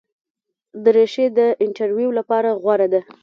[0.83, 3.01] دریشي د انټرویو لپاره غوره ده.